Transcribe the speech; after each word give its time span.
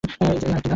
এই 0.03 0.09
যে 0.09 0.25
আরেকটা 0.25 0.47
দাগ। 0.51 0.61